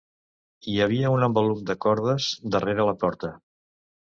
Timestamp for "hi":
0.71-0.77